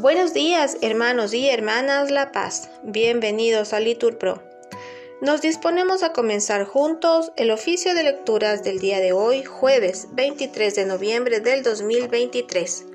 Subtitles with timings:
[0.00, 2.70] Buenos días, hermanos y hermanas La Paz.
[2.84, 4.40] Bienvenidos a Litur Pro.
[5.20, 10.76] Nos disponemos a comenzar juntos el oficio de lecturas del día de hoy, jueves 23
[10.76, 12.86] de noviembre del 2023.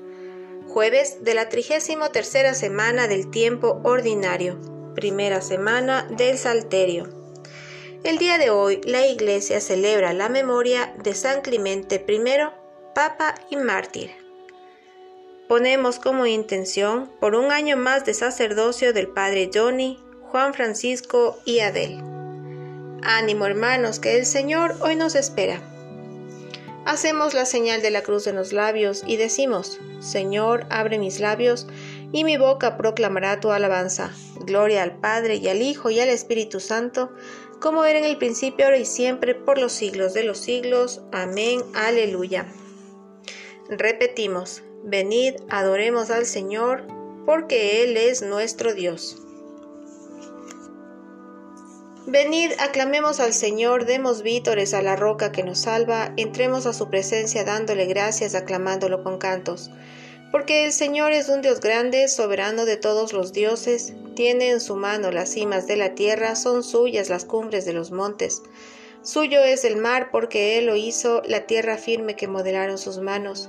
[0.66, 4.58] Jueves de la 33 semana del tiempo ordinario,
[4.94, 7.10] primera semana del Salterio.
[8.02, 12.22] El día de hoy la Iglesia celebra la memoria de San Clemente I,
[12.94, 14.23] Papa y Mártir.
[15.54, 21.60] Ponemos como intención por un año más de sacerdocio del Padre Johnny, Juan Francisco y
[21.60, 22.02] Adel.
[23.04, 25.62] Ánimo hermanos, que el Señor hoy nos espera.
[26.86, 31.68] Hacemos la señal de la cruz en los labios y decimos, Señor, abre mis labios
[32.10, 34.10] y mi boca proclamará tu alabanza.
[34.40, 37.12] Gloria al Padre y al Hijo y al Espíritu Santo,
[37.60, 41.02] como era en el principio, ahora y siempre, por los siglos de los siglos.
[41.12, 41.62] Amén.
[41.74, 42.44] Aleluya.
[43.68, 46.82] Repetimos, Venid, adoremos al Señor,
[47.24, 49.16] porque Él es nuestro Dios.
[52.06, 56.90] Venid, aclamemos al Señor, demos vítores a la roca que nos salva, entremos a su
[56.90, 59.70] presencia dándole gracias, aclamándolo con cantos.
[60.30, 64.76] Porque el Señor es un Dios grande, soberano de todos los dioses, tiene en su
[64.76, 68.42] mano las cimas de la tierra, son suyas las cumbres de los montes.
[69.00, 73.48] Suyo es el mar, porque Él lo hizo, la tierra firme que modelaron sus manos.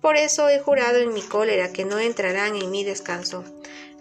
[0.00, 3.44] Por eso he jurado en mi cólera que no entrarán en mi descanso.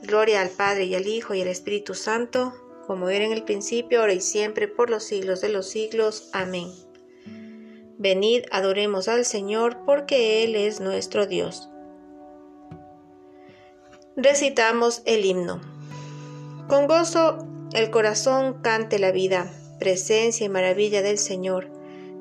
[0.04, 2.54] Gloria al Padre y al Hijo y al Espíritu Santo,
[2.86, 6.30] como era en el principio, ahora y siempre, por los siglos de los siglos.
[6.34, 6.72] Amén.
[7.98, 11.68] Venid, adoremos al Señor, porque Él es nuestro Dios.
[14.16, 15.62] Recitamos el himno.
[16.68, 17.40] Con gozo
[17.74, 21.77] el corazón cante la vida, presencia y maravilla del Señor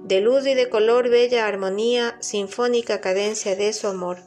[0.06, 4.18] de luz y de color bella armonía, sinfónica cadencia de su amor,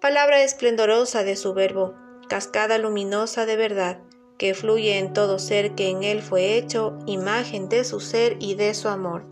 [0.00, 1.94] palabra esplendorosa de su verbo,
[2.28, 4.00] cascada luminosa de verdad,
[4.36, 8.56] que fluye en todo ser que en él fue hecho, imagen de su ser y
[8.56, 9.24] de su amor.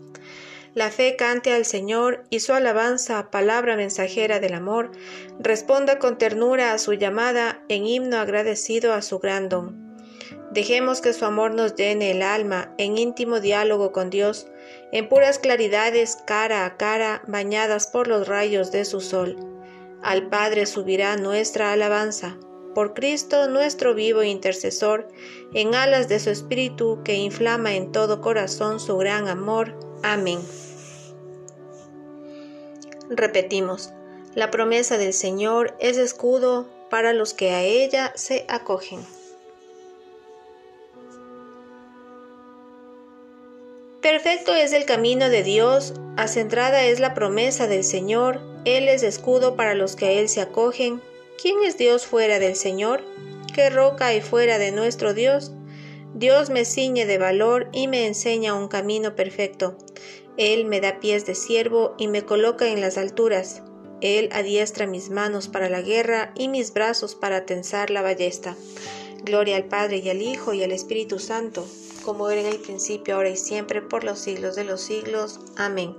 [0.73, 4.91] La fe cante al Señor y su alabanza, palabra mensajera del amor,
[5.39, 9.91] responda con ternura a su llamada, en himno agradecido a su gran don.
[10.51, 14.47] Dejemos que su amor nos llene el alma en íntimo diálogo con Dios,
[14.91, 19.37] en puras claridades cara a cara, bañadas por los rayos de su sol.
[20.03, 22.37] Al Padre subirá nuestra alabanza,
[22.73, 25.07] por Cristo nuestro vivo intercesor,
[25.53, 29.77] en alas de su Espíritu que inflama en todo corazón su gran amor.
[30.03, 30.39] Amén.
[33.09, 33.91] Repetimos,
[34.35, 39.01] la promesa del Señor es escudo para los que a ella se acogen.
[44.01, 49.55] Perfecto es el camino de Dios, acentrada es la promesa del Señor, Él es escudo
[49.55, 50.99] para los que a Él se acogen.
[51.39, 53.03] ¿Quién es Dios fuera del Señor?
[53.53, 55.51] ¿Qué roca hay fuera de nuestro Dios?
[56.15, 59.77] Dios me ciñe de valor y me enseña un camino perfecto.
[60.35, 63.61] Él me da pies de siervo y me coloca en las alturas.
[64.01, 68.55] Él adiestra mis manos para la guerra y mis brazos para tensar la ballesta.
[69.23, 71.67] Gloria al Padre y al Hijo y al Espíritu Santo
[72.01, 75.39] como era en el principio, ahora y siempre, por los siglos de los siglos.
[75.57, 75.95] Amén.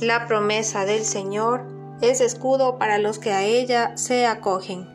[0.00, 1.64] La promesa del Señor
[2.00, 4.88] es escudo para los que a ella se acogen.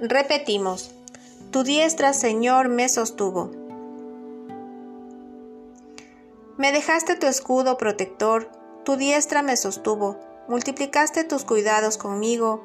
[0.00, 0.94] Repetimos,
[1.50, 3.50] tu diestra, Señor, me sostuvo.
[6.56, 8.50] Me dejaste tu escudo protector,
[8.84, 10.18] tu diestra me sostuvo,
[10.48, 12.64] multiplicaste tus cuidados conmigo,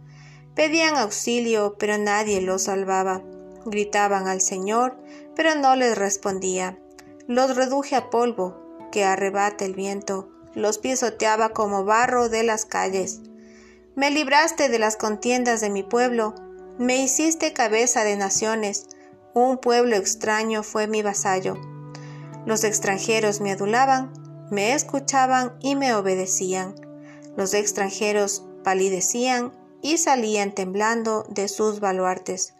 [0.55, 3.21] Pedían auxilio, pero nadie los salvaba.
[3.65, 4.97] Gritaban al Señor,
[5.35, 6.77] pero no les respondía.
[7.27, 8.61] Los reduje a polvo,
[8.91, 13.21] que arrebata el viento, los pisoteaba como barro de las calles.
[13.95, 16.35] Me libraste de las contiendas de mi pueblo,
[16.77, 18.87] me hiciste cabeza de naciones,
[19.33, 21.57] un pueblo extraño fue mi vasallo.
[22.45, 24.11] Los extranjeros me adulaban,
[24.49, 26.75] me escuchaban y me obedecían.
[27.37, 32.53] Los extranjeros palidecían y salían temblando de sus baluartes.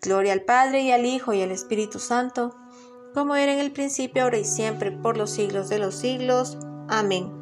[0.00, 2.54] Gloria al Padre y al Hijo y al Espíritu Santo,
[3.14, 6.58] como era en el principio, ahora y siempre, por los siglos de los siglos.
[6.88, 7.32] Amén.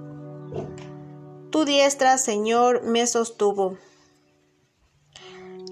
[1.50, 3.76] Tu diestra, Señor, me sostuvo.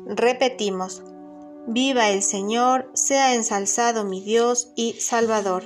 [0.06, 1.02] Repetimos,
[1.66, 5.64] viva el Señor, sea ensalzado mi Dios y Salvador.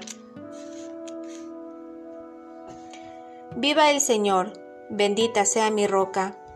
[3.56, 4.52] Viva el Señor,
[4.90, 6.36] bendita sea mi roca,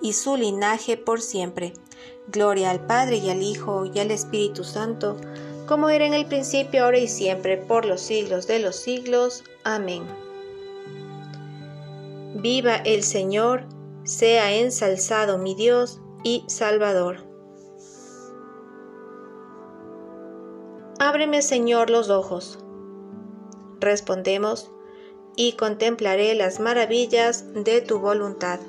[0.00, 1.72] y su linaje por siempre.
[2.28, 5.16] Gloria al Padre y al Hijo y al Espíritu Santo,
[5.66, 9.44] como era en el principio, ahora y siempre, por los siglos de los siglos.
[9.64, 10.04] Amén.
[12.34, 13.64] Viva el Señor,
[14.04, 17.18] sea ensalzado mi Dios y Salvador.
[20.98, 22.58] Ábreme, Señor, los ojos.
[23.80, 24.70] Respondemos,
[25.36, 28.60] y contemplaré las maravillas de tu voluntad.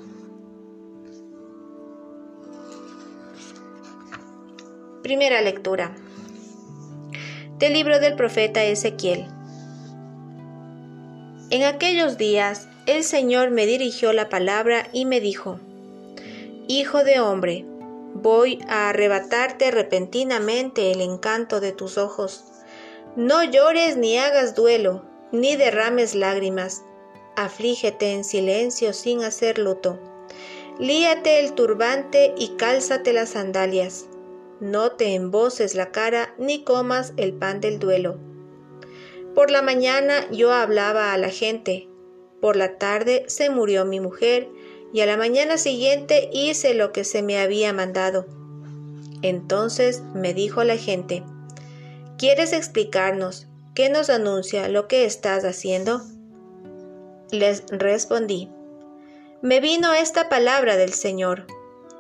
[5.12, 5.94] Primera lectura
[7.60, 9.26] del libro del profeta Ezequiel.
[11.50, 15.60] En aquellos días el Señor me dirigió la palabra y me dijo,
[16.70, 17.66] Hijo de hombre,
[18.14, 22.46] voy a arrebatarte repentinamente el encanto de tus ojos.
[23.18, 25.04] No llores ni hagas duelo,
[25.34, 26.84] ni derrames lágrimas.
[27.36, 30.00] Aflígete en silencio sin hacer luto.
[30.80, 34.06] Líate el turbante y cálzate las sandalias
[34.62, 38.18] no te emboces la cara ni comas el pan del duelo.
[39.36, 41.90] Por la mañana yo hablaba a la gente,
[42.40, 44.48] por la tarde se murió mi mujer,
[44.94, 48.28] y a la mañana siguiente hice lo que se me había mandado.
[49.22, 51.24] Entonces me dijo la gente,
[52.18, 56.02] ¿quieres explicarnos qué nos anuncia lo que estás haciendo?
[57.32, 58.50] Les respondí,
[59.42, 61.48] me vino esta palabra del Señor.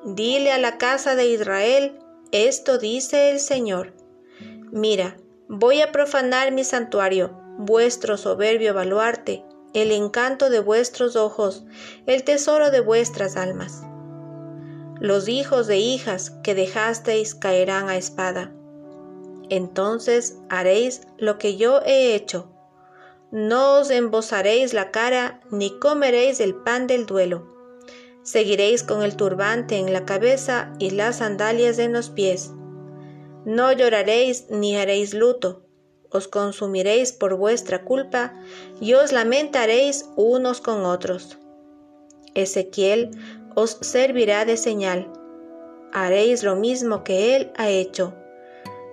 [0.03, 1.97] Dile a la casa de Israel,
[2.31, 3.93] esto dice el Señor.
[4.71, 5.17] Mira,
[5.49, 9.43] voy a profanar mi santuario, vuestro soberbio baluarte,
[9.73, 11.65] el encanto de vuestros ojos,
[12.05, 13.81] el tesoro de vuestras almas.
[14.99, 18.53] Los hijos de hijas que dejasteis caerán a espada.
[19.49, 22.49] Entonces haréis lo que yo he hecho.
[23.31, 27.50] No os embozaréis la cara, ni comeréis el pan del duelo
[28.31, 32.51] Seguiréis con el turbante en la cabeza y las sandalias en los pies.
[33.43, 35.65] No lloraréis ni haréis luto,
[36.09, 38.33] os consumiréis por vuestra culpa
[38.79, 41.39] y os lamentaréis unos con otros.
[42.33, 43.11] Ezequiel
[43.55, 45.11] os servirá de señal.
[45.91, 48.13] Haréis lo mismo que él ha hecho.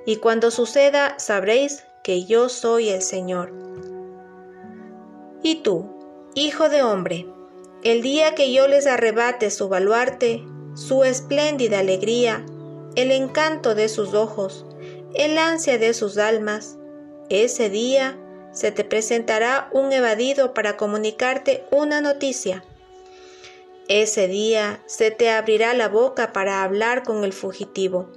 [0.05, 3.52] Y cuando suceda sabréis que yo soy el Señor.
[5.45, 5.87] Y tú,
[6.35, 7.28] hijo de hombre,
[7.82, 10.44] el día que yo les arrebate su baluarte,
[10.75, 12.44] su espléndida alegría,
[12.97, 14.66] el encanto de sus ojos,
[15.14, 16.76] el ansia de sus almas,
[17.28, 18.18] ese día
[18.52, 22.64] se te presentará un evadido para comunicarte una noticia.
[23.87, 28.11] Ese día se te abrirá la boca para hablar con el fugitivo.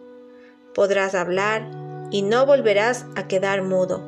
[0.73, 1.69] Podrás hablar
[2.09, 4.01] y no volverás a quedar mudo.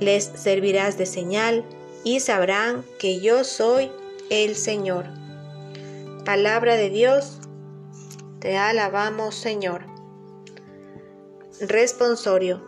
[0.00, 1.64] Les servirás de señal
[2.04, 3.90] y sabrán que yo soy
[4.30, 5.06] el Señor.
[6.24, 7.38] Palabra de Dios,
[8.40, 9.82] te alabamos Señor.
[11.60, 12.62] Responsorio.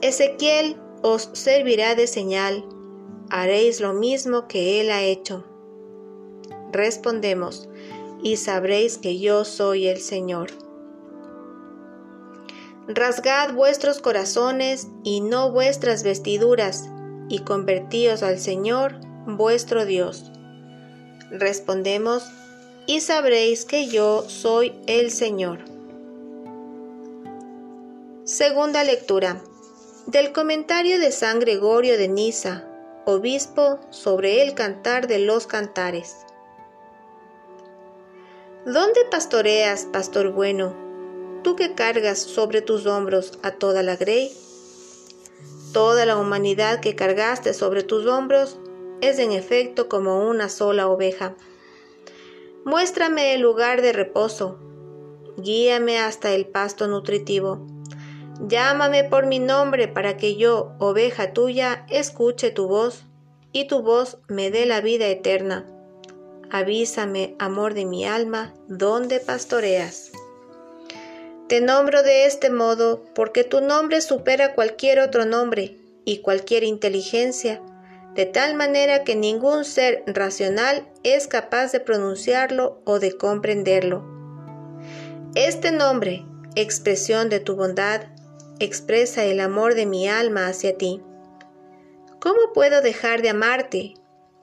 [0.00, 2.64] Ezequiel os servirá de señal,
[3.30, 5.44] haréis lo mismo que él ha hecho.
[6.72, 7.68] Respondemos,
[8.22, 10.50] y sabréis que yo soy el Señor.
[12.88, 16.88] Rasgad vuestros corazones y no vuestras vestiduras,
[17.28, 20.32] y convertíos al Señor vuestro Dios
[21.30, 22.24] Respondemos,
[22.86, 25.58] y sabréis que yo soy el Señor.
[28.22, 29.42] Segunda lectura
[30.06, 32.64] del comentario de San Gregorio de Niza,
[33.06, 36.16] obispo, sobre el cantar de los cantares.
[38.64, 40.74] ¿Dónde pastoreas, pastor bueno,
[41.42, 44.32] tú que cargas sobre tus hombros a toda la grey?
[45.72, 48.58] Toda la humanidad que cargaste sobre tus hombros
[49.00, 51.34] es en efecto como una sola oveja.
[52.64, 54.58] Muéstrame el lugar de reposo,
[55.36, 57.66] guíame hasta el pasto nutritivo.
[58.40, 63.04] Llámame por mi nombre para que yo, oveja tuya, escuche tu voz
[63.52, 65.66] y tu voz me dé la vida eterna.
[66.50, 70.12] Avísame, amor de mi alma, dónde pastoreas.
[71.48, 77.62] Te nombro de este modo porque tu nombre supera cualquier otro nombre y cualquier inteligencia,
[78.16, 84.04] de tal manera que ningún ser racional es capaz de pronunciarlo o de comprenderlo.
[85.34, 88.04] Este nombre, expresión de tu bondad,
[88.58, 91.02] expresa el amor de mi alma hacia ti.
[92.18, 93.94] ¿Cómo puedo dejar de amarte,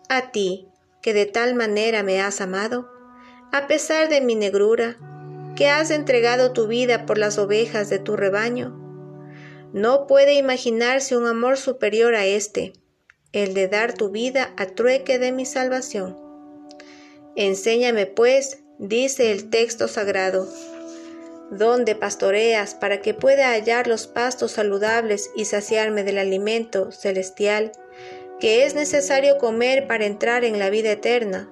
[0.08, 0.68] a ti,
[1.02, 2.90] que de tal manera me has amado,
[3.52, 4.98] a pesar de mi negrura,
[5.56, 8.80] que has entregado tu vida por las ovejas de tu rebaño.
[9.74, 12.74] No puede imaginarse un amor superior a este,
[13.34, 16.18] el de dar tu vida a trueque de mi salvación.
[17.36, 20.48] Enséñame, pues, dice el texto sagrado,
[21.52, 27.72] dónde pastoreas para que pueda hallar los pastos saludables y saciarme del alimento celestial
[28.40, 31.50] que es necesario comer para entrar en la vida eterna,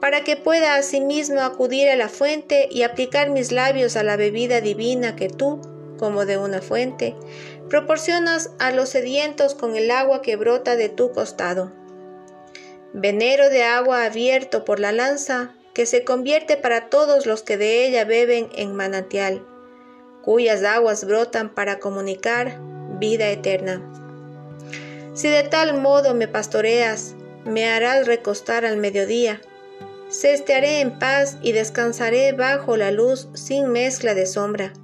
[0.00, 4.60] para que pueda asimismo acudir a la fuente y aplicar mis labios a la bebida
[4.60, 5.62] divina que tú,
[5.98, 7.14] como de una fuente,
[7.72, 11.72] proporcionas a los sedientos con el agua que brota de tu costado.
[12.92, 17.86] Venero de agua abierto por la lanza, que se convierte para todos los que de
[17.86, 19.46] ella beben en manantial,
[20.20, 22.58] cuyas aguas brotan para comunicar
[22.98, 23.80] vida eterna.
[25.14, 27.14] Si de tal modo me pastoreas,
[27.46, 29.40] me harás recostar al mediodía.
[30.10, 34.74] Cestearé en paz y descansaré bajo la luz sin mezcla de sombra.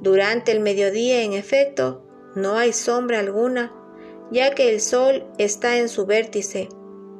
[0.00, 2.03] Durante el mediodía, en efecto,
[2.34, 3.72] no hay sombra alguna,
[4.30, 6.68] ya que el sol está en su vértice.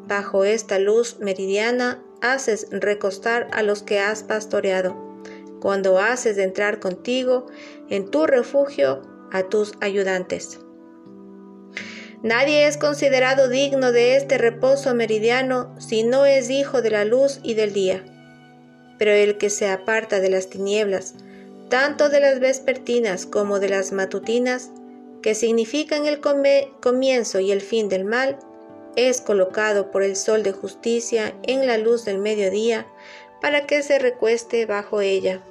[0.07, 4.97] Bajo esta luz meridiana haces recostar a los que has pastoreado,
[5.61, 7.47] cuando haces entrar contigo
[7.89, 9.03] en tu refugio
[9.33, 10.61] a tus ayudantes.
[12.23, 17.39] Nadie es considerado digno de este reposo meridiano si no es hijo de la luz
[17.43, 18.03] y del día.
[18.99, 21.15] Pero el que se aparta de las tinieblas,
[21.69, 24.71] tanto de las vespertinas como de las matutinas,
[25.25, 28.39] que significan el comienzo y el fin del mal,
[28.95, 32.87] es colocado por el sol de justicia en la luz del mediodía
[33.41, 35.43] para que se recueste bajo ella.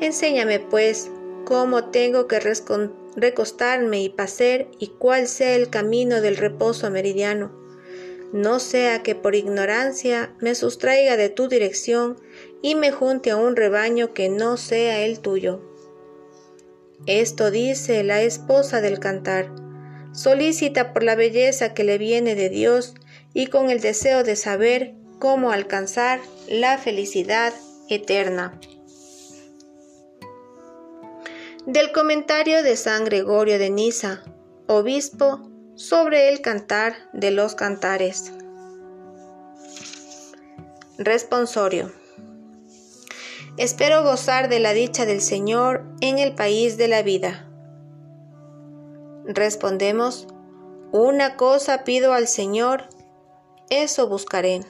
[0.00, 1.12] Enséñame, pues,
[1.44, 2.40] cómo tengo que
[3.14, 7.52] recostarme y pacer y cuál sea el camino del reposo meridiano.
[8.32, 12.20] No sea que por ignorancia me sustraiga de tu dirección
[12.62, 15.73] y me junte a un rebaño que no sea el tuyo.
[17.06, 19.50] Esto dice la esposa del cantar,
[20.12, 22.94] solícita por la belleza que le viene de Dios
[23.34, 27.52] y con el deseo de saber cómo alcanzar la felicidad
[27.90, 28.58] eterna.
[31.66, 34.22] Del comentario de San Gregorio de Niza,
[34.66, 38.32] obispo, sobre el cantar de los cantares.
[40.96, 42.03] Responsorio.
[43.56, 47.48] Espero gozar de la dicha del Señor en el país de la vida.
[49.26, 50.26] Respondemos,
[50.90, 52.88] una cosa pido al Señor,
[53.70, 54.62] eso buscaré.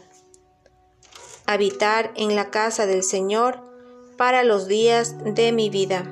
[1.47, 3.63] Habitar en la casa del Señor
[4.19, 6.05] para los días de mi vida.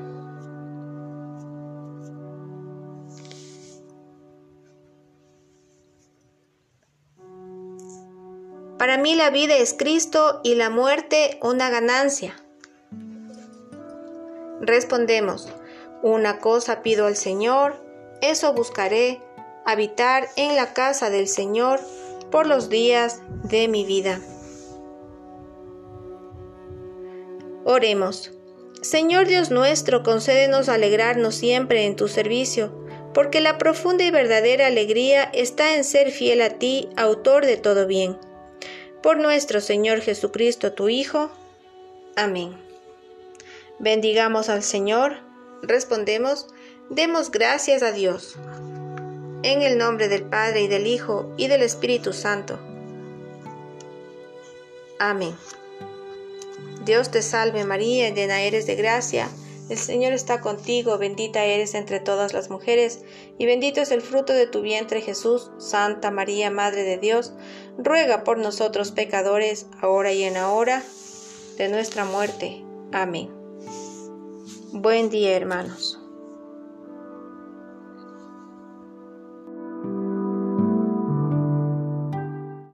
[8.79, 12.42] Para mí la vida es Cristo y la muerte una ganancia.
[14.62, 15.49] Respondemos,
[16.02, 17.85] una cosa pido al Señor,
[18.23, 19.21] eso buscaré,
[19.66, 21.81] habitar en la casa del Señor
[22.31, 24.19] por los días de mi vida.
[27.64, 28.33] Oremos.
[28.81, 32.73] Señor Dios nuestro, concédenos alegrarnos siempre en tu servicio,
[33.12, 37.87] porque la profunda y verdadera alegría está en ser fiel a ti, autor de todo
[37.87, 38.16] bien
[39.02, 41.31] por nuestro Señor Jesucristo, tu Hijo.
[42.16, 42.57] Amén.
[43.79, 45.17] Bendigamos al Señor,
[45.62, 46.49] respondemos,
[46.91, 48.37] demos gracias a Dios.
[49.43, 52.59] En el nombre del Padre y del Hijo y del Espíritu Santo.
[54.99, 55.35] Amén.
[56.85, 59.29] Dios te salve María, llena eres de gracia
[59.73, 63.00] el Señor está contigo, bendita eres entre todas las mujeres,
[63.38, 65.50] y bendito es el fruto de tu vientre Jesús.
[65.57, 67.33] Santa María, Madre de Dios,
[67.79, 70.83] ruega por nosotros pecadores, ahora y en la hora
[71.57, 72.62] de nuestra muerte.
[72.93, 73.42] Amén.
[74.75, 76.02] Buen día, hermanos.